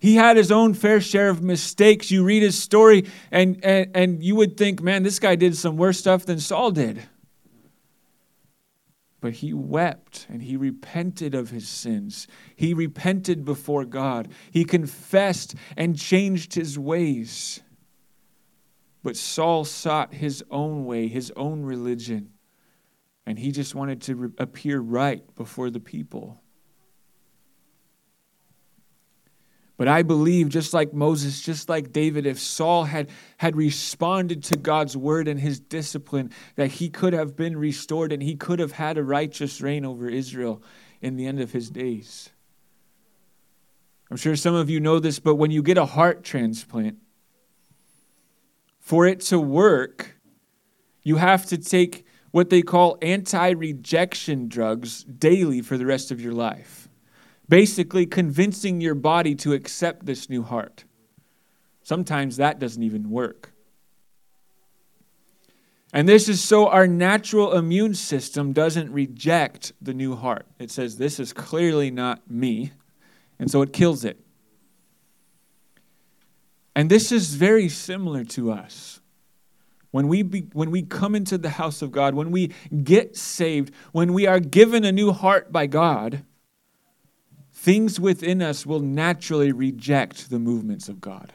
[0.00, 2.10] He had his own fair share of mistakes.
[2.10, 5.76] You read his story, and, and, and you would think, man, this guy did some
[5.76, 7.02] worse stuff than Saul did.
[9.20, 12.28] But he wept and he repented of his sins.
[12.54, 14.28] He repented before God.
[14.52, 17.60] He confessed and changed his ways.
[19.02, 22.32] But Saul sought his own way, his own religion,
[23.26, 26.40] and he just wanted to appear right before the people.
[29.78, 34.56] But I believe, just like Moses, just like David, if Saul had, had responded to
[34.56, 38.72] God's word and his discipline, that he could have been restored and he could have
[38.72, 40.64] had a righteous reign over Israel
[41.00, 42.30] in the end of his days.
[44.10, 46.98] I'm sure some of you know this, but when you get a heart transplant,
[48.80, 50.16] for it to work,
[51.04, 56.20] you have to take what they call anti rejection drugs daily for the rest of
[56.20, 56.87] your life
[57.48, 60.84] basically convincing your body to accept this new heart.
[61.82, 63.52] Sometimes that doesn't even work.
[65.92, 70.46] And this is so our natural immune system doesn't reject the new heart.
[70.58, 72.72] It says, This is clearly not me.
[73.38, 74.20] And so it kills it.
[76.76, 79.00] And this is very similar to us.
[79.90, 82.52] When we, be, when we come into the house of God, when we
[82.84, 86.22] get saved, when we are given a new heart by God,
[87.58, 91.32] things within us will naturally reject the movements of God.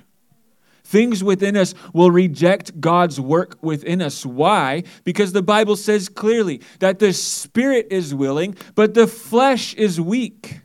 [0.85, 4.25] Things within us will reject God's work within us.
[4.25, 4.83] Why?
[5.03, 10.61] Because the Bible says clearly that the spirit is willing, but the flesh is weak.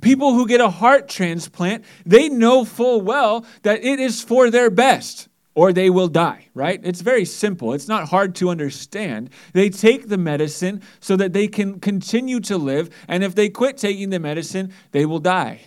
[0.00, 4.70] People who get a heart transplant, they know full well that it is for their
[4.70, 6.78] best or they will die, right?
[6.84, 7.72] It's very simple.
[7.72, 9.30] It's not hard to understand.
[9.54, 13.78] They take the medicine so that they can continue to live, and if they quit
[13.78, 15.62] taking the medicine, they will die.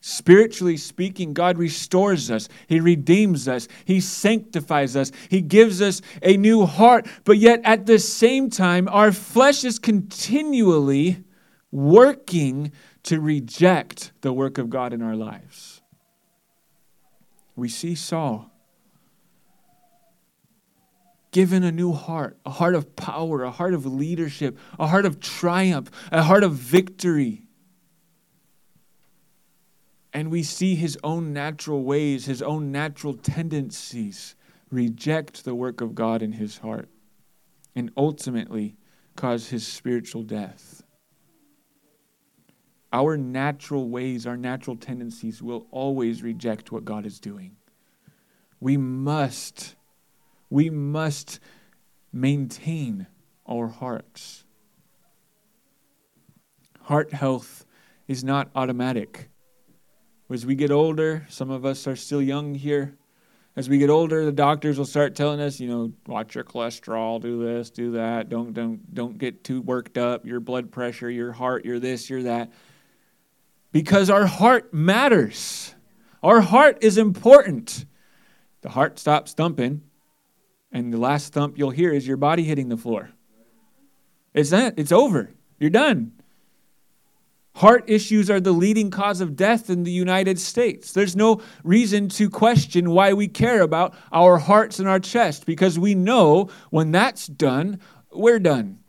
[0.00, 2.48] Spiritually speaking, God restores us.
[2.66, 3.68] He redeems us.
[3.84, 5.12] He sanctifies us.
[5.28, 7.06] He gives us a new heart.
[7.24, 11.24] But yet, at the same time, our flesh is continually
[11.70, 12.72] working
[13.04, 15.82] to reject the work of God in our lives.
[17.56, 18.53] We see Saul
[21.34, 25.18] given a new heart, a heart of power, a heart of leadership, a heart of
[25.18, 27.42] triumph, a heart of victory.
[30.12, 34.36] And we see his own natural ways, his own natural tendencies
[34.70, 36.88] reject the work of God in his heart
[37.74, 38.76] and ultimately
[39.16, 40.84] cause his spiritual death.
[42.92, 47.56] Our natural ways, our natural tendencies will always reject what God is doing.
[48.60, 49.74] We must
[50.50, 51.40] we must
[52.12, 53.06] maintain
[53.48, 54.44] our hearts.
[56.82, 57.64] Heart health
[58.06, 59.30] is not automatic.
[60.30, 62.96] As we get older, some of us are still young here.
[63.56, 67.20] As we get older, the doctors will start telling us, you know, watch your cholesterol,
[67.20, 68.28] do this, do that.
[68.28, 70.26] Don't don't don't get too worked up.
[70.26, 72.50] Your blood pressure, your heart, your this, your that.
[73.70, 75.74] Because our heart matters.
[76.22, 77.84] Our heart is important.
[78.62, 79.82] The heart stops thumping,
[80.74, 83.08] and the last thump you'll hear is your body hitting the floor.
[84.34, 85.30] It's that, it's over.
[85.58, 86.12] You're done.
[87.54, 90.90] Heart issues are the leading cause of death in the United States.
[90.92, 95.78] There's no reason to question why we care about our hearts and our chest because
[95.78, 97.78] we know when that's done,
[98.12, 98.80] we're done.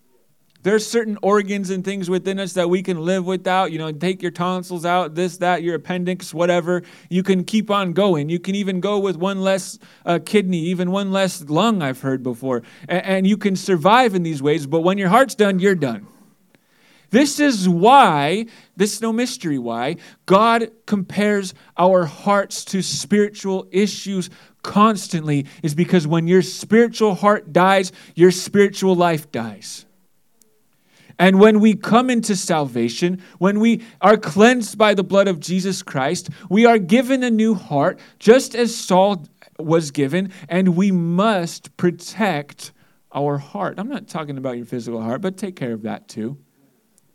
[0.65, 3.71] There's certain organs and things within us that we can live without.
[3.71, 6.81] You know, take your tonsils out, this, that, your appendix, whatever.
[7.07, 8.29] You can keep on going.
[8.29, 12.23] You can even go with one less uh, kidney, even one less lung, I've heard
[12.23, 12.63] before.
[12.89, 16.07] And, and you can survive in these ways, but when your heart's done, you're done.
[17.11, 24.31] This is why, this is no mystery why, God compares our hearts to spiritual issues
[24.63, 29.84] constantly, is because when your spiritual heart dies, your spiritual life dies.
[31.17, 35.81] And when we come into salvation, when we are cleansed by the blood of Jesus
[35.81, 39.25] Christ, we are given a new heart, just as Saul
[39.57, 42.73] was given, and we must protect
[43.13, 43.79] our heart.
[43.79, 46.37] I'm not talking about your physical heart, but take care of that too.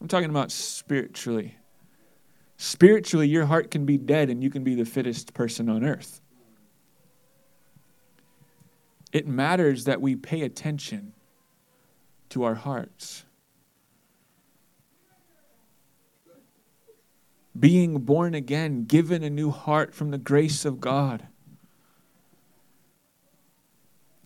[0.00, 1.56] I'm talking about spiritually.
[2.56, 6.20] Spiritually, your heart can be dead and you can be the fittest person on earth.
[9.12, 11.12] It matters that we pay attention
[12.30, 13.24] to our hearts.
[17.60, 21.28] Being born again, given a new heart from the grace of God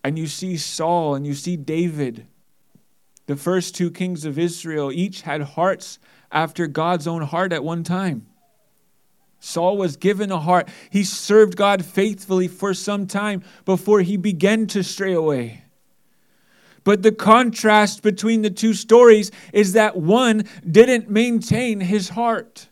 [0.05, 2.27] and you see Saul and you see David,
[3.25, 5.97] the first two kings of Israel, each had hearts
[6.31, 8.27] after God's own heart at one time.
[9.39, 10.69] Saul was given a heart.
[10.91, 15.63] He served God faithfully for some time before he began to stray away.
[16.83, 22.69] But the contrast between the two stories is that one didn't maintain his heart.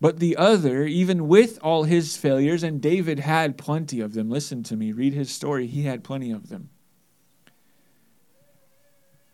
[0.00, 4.30] But the other, even with all his failures, and David had plenty of them.
[4.30, 5.66] Listen to me, read his story.
[5.66, 6.70] He had plenty of them.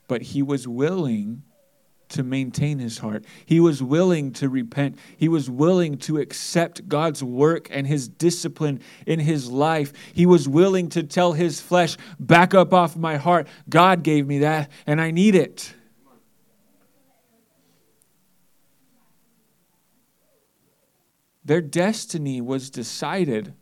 [0.09, 1.43] But he was willing
[2.11, 3.25] to maintain his heart.
[3.45, 4.99] He was willing to repent.
[5.17, 9.93] He was willing to accept God's work and his discipline in his life.
[10.13, 13.49] He was willing to tell his flesh, back up off my heart.
[13.69, 15.75] God gave me that, and I need it.
[21.45, 23.55] Their destiny was decided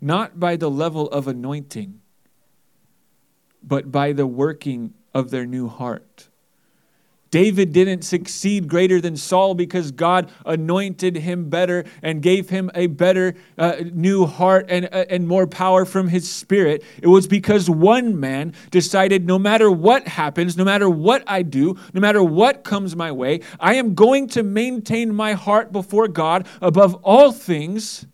[0.00, 2.00] not by the level of anointing,
[3.62, 6.28] but by the working of their new heart.
[7.32, 12.88] David didn't succeed greater than Saul because God anointed him better and gave him a
[12.88, 16.84] better uh, new heart and, uh, and more power from his spirit.
[17.00, 21.78] It was because one man decided no matter what happens, no matter what I do,
[21.94, 26.46] no matter what comes my way, I am going to maintain my heart before God
[26.60, 28.04] above all things.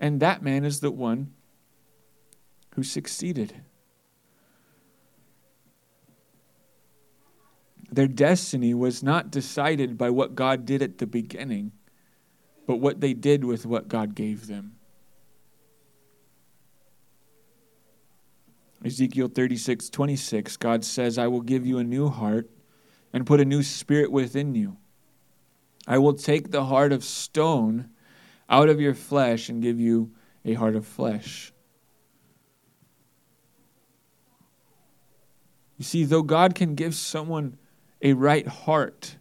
[0.00, 1.32] And that man is the one
[2.74, 3.54] who succeeded.
[7.96, 11.72] Their destiny was not decided by what God did at the beginning,
[12.66, 14.76] but what they did with what God gave them.
[18.84, 22.50] Ezekiel 36, 26, God says, I will give you a new heart
[23.14, 24.76] and put a new spirit within you.
[25.86, 27.88] I will take the heart of stone
[28.50, 30.10] out of your flesh and give you
[30.44, 31.50] a heart of flesh.
[35.78, 37.56] You see, though God can give someone
[38.02, 39.16] a right heart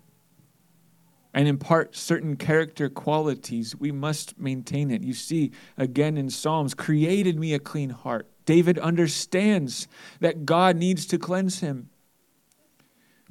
[1.33, 5.03] and impart certain character qualities, we must maintain it.
[5.03, 8.27] You see, again in Psalms, created me a clean heart.
[8.45, 9.87] David understands
[10.21, 11.89] that God needs to cleanse him.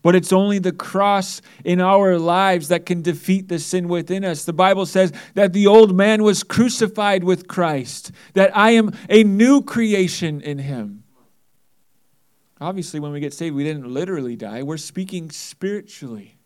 [0.02, 4.44] But it's only the cross in our lives that can defeat the sin within us.
[4.44, 9.24] The Bible says that the old man was crucified with Christ, that I am a
[9.24, 11.03] new creation in him.
[12.64, 14.62] Obviously, when we get saved, we didn't literally die.
[14.62, 16.38] We're speaking spiritually.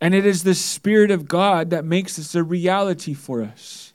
[0.00, 3.92] And it is the Spirit of God that makes this a reality for us.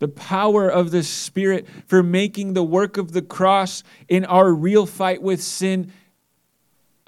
[0.00, 4.84] The power of the Spirit for making the work of the cross in our real
[4.84, 5.94] fight with sin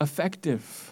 [0.00, 0.91] effective.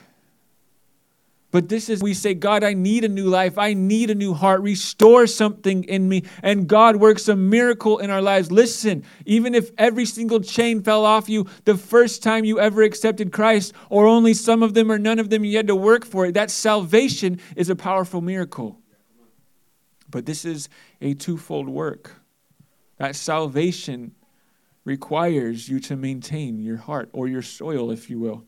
[1.53, 3.59] But this is, we say, God, I need a new life.
[3.59, 4.61] I need a new heart.
[4.61, 6.23] Restore something in me.
[6.43, 8.53] And God works a miracle in our lives.
[8.53, 13.33] Listen, even if every single chain fell off you the first time you ever accepted
[13.33, 16.27] Christ, or only some of them or none of them, you had to work for
[16.27, 18.79] it, that salvation is a powerful miracle.
[20.09, 20.69] But this is
[21.01, 22.13] a twofold work.
[22.99, 24.13] That salvation
[24.85, 28.45] requires you to maintain your heart or your soil, if you will.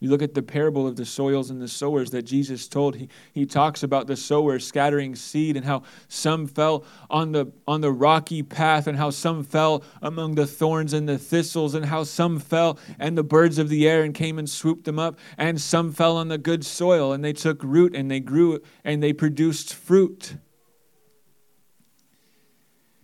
[0.00, 2.96] You look at the parable of the soils and the sowers that Jesus told.
[2.96, 7.82] He, he talks about the sower scattering seed and how some fell on the, on
[7.82, 12.04] the rocky path and how some fell among the thorns and the thistles and how
[12.04, 15.60] some fell and the birds of the air and came and swooped them up and
[15.60, 19.12] some fell on the good soil and they took root and they grew and they
[19.12, 20.34] produced fruit.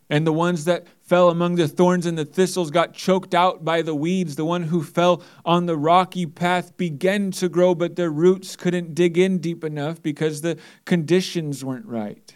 [0.08, 3.80] And the ones that fell among the thorns and the thistles, got choked out by
[3.80, 4.34] the weeds.
[4.34, 8.94] The one who fell on the rocky path began to grow, but their roots couldn't
[8.94, 12.34] dig in deep enough because the conditions weren't right.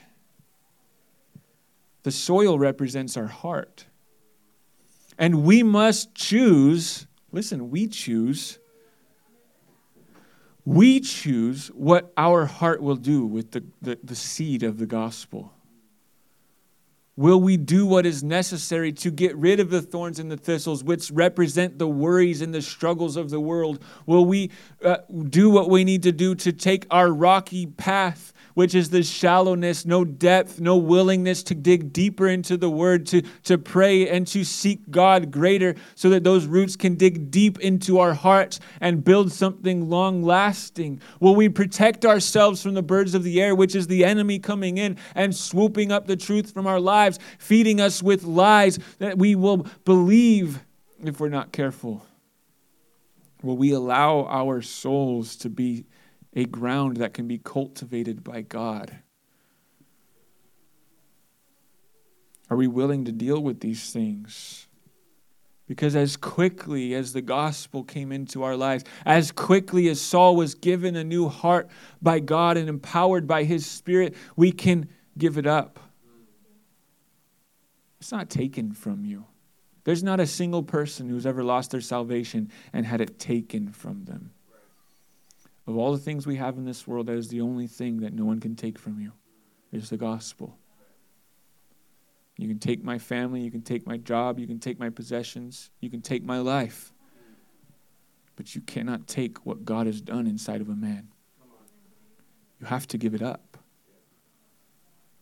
[2.05, 3.87] The soil represents our heart.
[5.18, 8.59] And we must choose, listen, we choose.
[10.64, 15.53] We choose what our heart will do with the, the, the seed of the gospel.
[17.21, 20.83] Will we do what is necessary to get rid of the thorns and the thistles,
[20.83, 23.79] which represent the worries and the struggles of the world?
[24.07, 24.51] Will we
[24.83, 24.97] uh,
[25.29, 29.86] do what we need to do to take our rocky path which is the shallowness,
[29.86, 34.44] no depth, no willingness to dig deeper into the word, to, to pray and to
[34.44, 39.32] seek God greater, so that those roots can dig deep into our hearts and build
[39.32, 41.00] something long lasting?
[41.20, 44.76] Will we protect ourselves from the birds of the air, which is the enemy coming
[44.76, 49.34] in and swooping up the truth from our lives, feeding us with lies that we
[49.34, 50.62] will believe
[51.02, 52.04] if we're not careful?
[53.42, 55.86] Will we allow our souls to be
[56.35, 58.99] a ground that can be cultivated by God?
[62.49, 64.66] Are we willing to deal with these things?
[65.68, 70.57] Because as quickly as the gospel came into our lives, as quickly as Saul was
[70.57, 71.70] given a new heart
[72.03, 75.78] by God and empowered by his spirit, we can give it up.
[78.01, 79.26] It's not taken from you.
[79.85, 84.05] There's not a single person who's ever lost their salvation and had it taken from
[84.07, 84.33] them.
[85.66, 88.12] Of all the things we have in this world, that is the only thing that
[88.12, 89.12] no one can take from you
[89.72, 90.58] is the gospel.
[92.36, 95.70] You can take my family, you can take my job, you can take my possessions,
[95.80, 96.92] you can take my life.
[98.34, 101.08] But you cannot take what God has done inside of a man.
[102.58, 103.58] You have to give it up.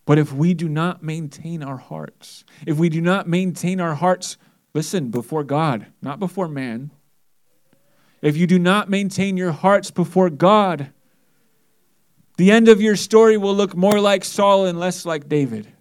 [0.06, 4.38] But if we do not maintain our hearts, if we do not maintain our hearts,
[4.72, 6.92] listen, before God, not before man,
[8.20, 10.90] if you do not maintain your hearts before God,
[12.36, 15.72] the end of your story will look more like Saul and less like David.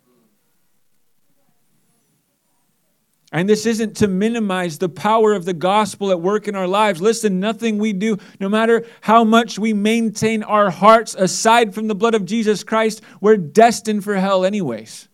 [3.32, 7.02] And this isn't to minimize the power of the gospel at work in our lives.
[7.02, 11.96] Listen, nothing we do, no matter how much we maintain our hearts aside from the
[11.96, 15.10] blood of Jesus Christ, we're destined for hell, anyways.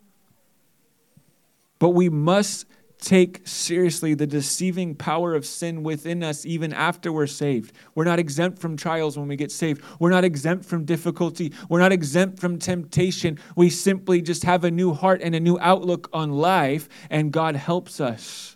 [1.80, 2.67] But we must
[3.04, 7.74] take seriously the deceiving power of sin within us even after we're saved.
[7.95, 9.84] We're not exempt from trials when we get saved.
[9.99, 11.54] We're not exempt from difficulty.
[11.70, 13.39] We're not exempt from temptation.
[13.56, 17.56] We simply just have a new heart and a new outlook on life, and God
[17.56, 18.56] helps us.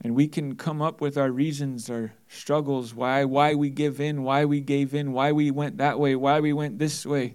[0.00, 4.22] And we can come up with our reasons, our struggles, why, why we give in,
[4.22, 7.34] why we gave in, why we went that way, why we went this way.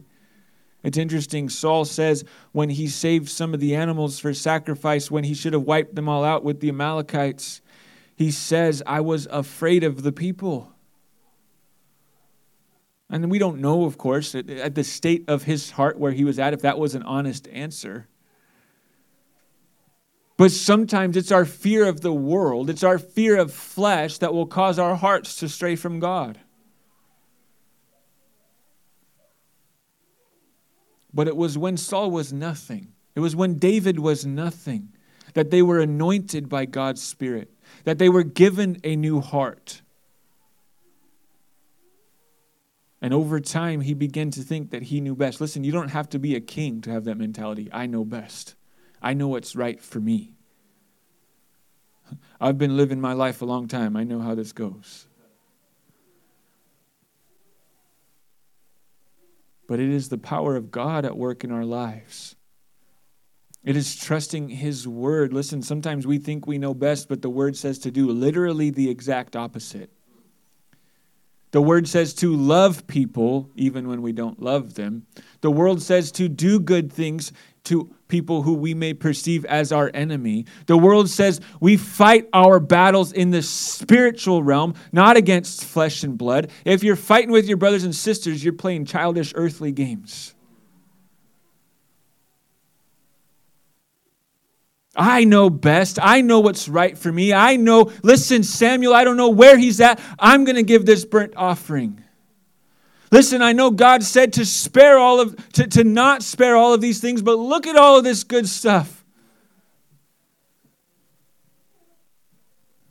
[0.82, 1.49] It's interesting.
[1.49, 5.64] Saul says when he saved some of the animals for sacrifice, when he should have
[5.64, 7.61] wiped them all out with the Amalekites,
[8.16, 10.72] he says, I was afraid of the people.
[13.09, 16.39] And we don't know, of course, at the state of his heart where he was
[16.39, 18.07] at, if that was an honest answer.
[20.36, 24.48] But sometimes it's our fear of the world, it's our fear of flesh that will
[24.48, 26.40] cause our hearts to stray from God.
[31.14, 34.90] But it was when Saul was nothing, it was when David was nothing,
[35.36, 37.52] that they were anointed by God's Spirit,
[37.84, 39.82] that they were given a new heart.
[43.02, 45.42] And over time, he began to think that he knew best.
[45.42, 47.70] Listen, you don't have to be a king to have that mentality.
[47.72, 48.56] I know best.
[49.04, 50.34] I know what's right for me.
[52.39, 53.97] I've been living my life a long time.
[53.97, 55.08] I know how this goes.
[59.68, 62.36] But it is the power of God at work in our lives.
[63.64, 65.32] It is trusting His word.
[65.32, 68.89] Listen, sometimes we think we know best, but the word says to do literally the
[68.89, 69.89] exact opposite.
[71.51, 75.06] The word says to love people even when we don't love them.
[75.41, 77.32] The world says to do good things
[77.66, 80.45] to people who we may perceive as our enemy.
[80.66, 86.18] The world says we fight our battles in the spiritual realm, not against flesh and
[86.18, 86.51] blood.
[86.66, 90.36] If you're fighting with your brothers and sisters, you're playing childish earthly games.
[94.95, 95.97] I know best.
[96.01, 97.34] I know what's right for me.
[97.34, 99.99] I know, listen, Samuel, I don't know where he's at.
[100.20, 102.03] I'm going to give this burnt offering.
[103.14, 106.82] Listen, I know God said to spare all of to, to not spare all of
[106.82, 109.05] these things, but look at all of this good stuff.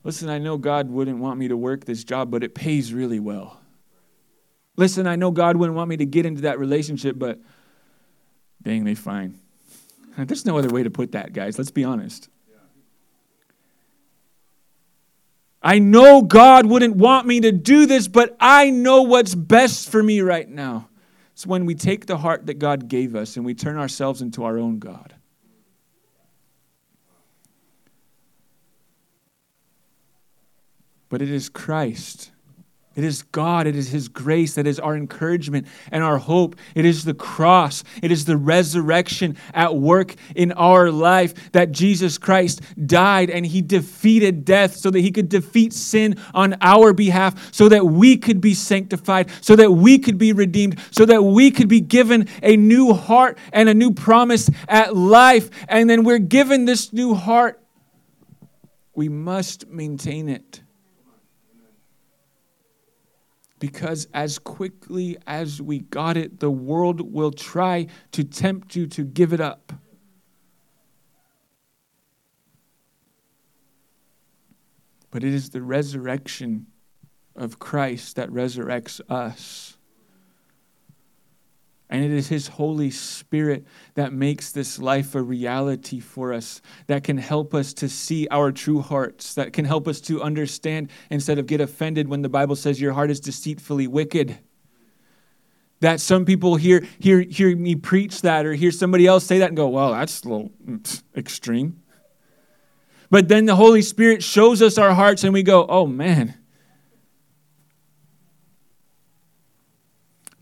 [0.05, 3.19] Listen, I know God wouldn't want me to work this job, but it pays really
[3.19, 3.59] well.
[4.77, 7.41] Listen, I know God wouldn't want me to get into that relationship, but
[8.63, 9.41] dang, they fine.
[10.17, 11.59] There's no other way to put that, guys.
[11.59, 12.29] Let's be honest.
[15.63, 20.03] I know God wouldn't want me to do this, but I know what's best for
[20.03, 20.89] me right now.
[21.33, 24.45] It's when we take the heart that God gave us and we turn ourselves into
[24.45, 25.15] our own God.
[31.09, 32.31] But it is Christ
[32.95, 36.57] it is God, it is His grace that is our encouragement and our hope.
[36.75, 42.19] It is the cross, it is the resurrection at work in our life that Jesus
[42.19, 47.53] Christ died and He defeated death so that He could defeat sin on our behalf,
[47.53, 51.51] so that we could be sanctified, so that we could be redeemed, so that we
[51.51, 55.51] could be given a new heart and a new promise at life.
[55.69, 57.63] And then we're given this new heart.
[58.95, 60.62] We must maintain it.
[63.63, 69.05] Because as quickly as we got it, the world will try to tempt you to
[69.05, 69.73] give it up.
[75.13, 76.67] But it is the resurrection
[77.37, 79.72] of Christ that resurrects us.
[81.93, 83.67] And it is His Holy Spirit
[83.97, 88.51] that makes this life a reality for us, that can help us to see our
[88.51, 92.57] true hearts, that can help us to understand instead of get offended when the Bible
[92.57, 94.39] says your heart is deceitfully wicked.
[95.81, 99.49] That some people hear, hear, hear me preach that or hear somebody else say that
[99.49, 101.83] and go, well, that's a little mm, extreme.
[103.11, 106.39] But then the Holy Spirit shows us our hearts and we go, oh man,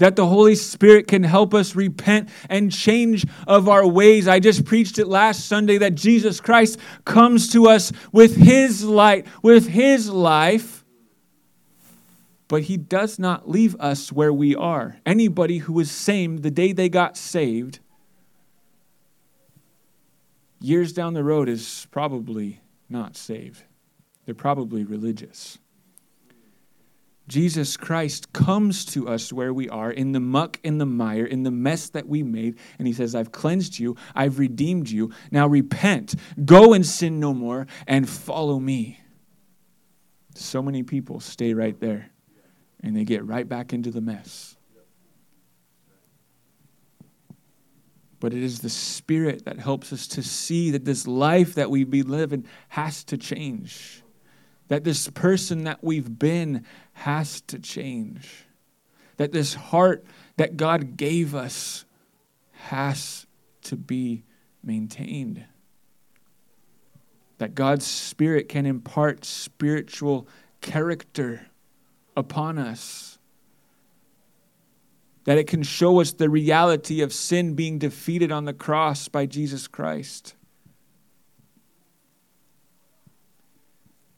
[0.01, 4.27] that the Holy Spirit can help us repent and change of our ways.
[4.27, 9.27] I just preached it last Sunday that Jesus Christ comes to us with his light,
[9.43, 10.85] with his life,
[12.49, 14.97] but he does not leave us where we are.
[15.05, 17.79] Anybody who was saved the day they got saved,
[20.61, 23.63] years down the road is probably not saved.
[24.25, 25.59] They're probably religious.
[27.31, 31.45] Jesus Christ comes to us where we are in the muck, in the mire, in
[31.45, 32.59] the mess that we made.
[32.77, 35.13] And he says, I've cleansed you, I've redeemed you.
[35.31, 38.99] Now repent, go and sin no more, and follow me.
[40.35, 42.11] So many people stay right there
[42.83, 44.57] and they get right back into the mess.
[48.19, 51.85] But it is the Spirit that helps us to see that this life that we
[51.85, 54.03] be living has to change
[54.71, 56.65] that this person that we've been
[57.01, 58.45] has to change.
[59.17, 60.05] That this heart
[60.37, 61.87] that God gave us
[62.53, 63.27] has
[63.63, 64.25] to be
[64.63, 65.45] maintained.
[67.39, 70.29] That God's Spirit can impart spiritual
[70.61, 71.47] character
[72.15, 73.19] upon us.
[75.25, 79.25] That it can show us the reality of sin being defeated on the cross by
[79.25, 80.35] Jesus Christ.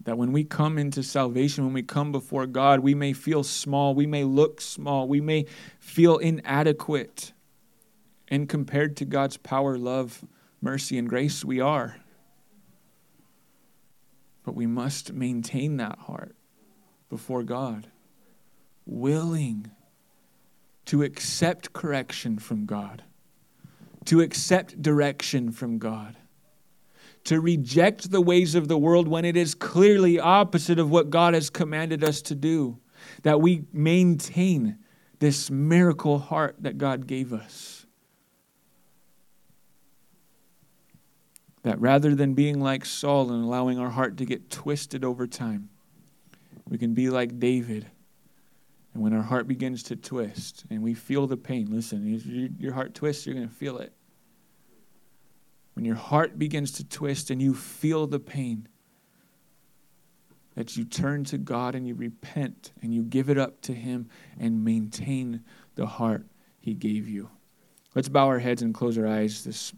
[0.05, 3.94] That when we come into salvation, when we come before God, we may feel small,
[3.94, 5.46] we may look small, we may
[5.78, 7.32] feel inadequate.
[8.28, 10.24] And compared to God's power, love,
[10.61, 11.96] mercy, and grace, we are.
[14.44, 16.34] But we must maintain that heart
[17.09, 17.86] before God,
[18.86, 19.70] willing
[20.86, 23.05] to accept correction from God,
[24.07, 26.16] to accept direction from God
[27.25, 31.35] to reject the ways of the world when it is clearly opposite of what God
[31.35, 32.79] has commanded us to do,
[33.23, 34.79] that we maintain
[35.20, 37.87] this miracle heart that God gave us.
[41.62, 45.68] That rather than being like Saul and allowing our heart to get twisted over time,
[46.68, 47.87] we can be like David.
[48.95, 52.95] And when our heart begins to twist and we feel the pain, listen, your heart
[52.95, 53.93] twists, you're going to feel it
[55.75, 58.68] when your heart begins to twist and you feel the pain,
[60.55, 64.09] that you turn to God and you repent and you give it up to Him
[64.39, 65.43] and maintain
[65.77, 66.27] the heart
[66.61, 67.31] He gave you.
[67.95, 69.73] Let's bow our heads and close our eyes this